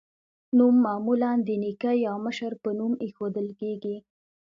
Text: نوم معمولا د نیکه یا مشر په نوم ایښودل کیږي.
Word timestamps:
نوم 0.57 0.75
معمولا 0.85 1.31
د 1.47 1.49
نیکه 1.63 1.91
یا 2.05 2.13
مشر 2.25 2.51
په 2.63 2.69
نوم 2.79 2.93
ایښودل 3.03 3.47
کیږي. 3.59 3.95